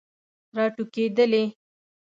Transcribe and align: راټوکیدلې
راټوکیدلې 0.57 1.43